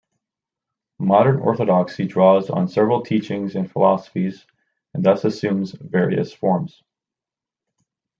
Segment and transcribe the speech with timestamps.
[0.97, 4.47] Modern Orthodoxy draws on several teachings and philosophies,
[4.95, 6.81] and thus assumes various forms.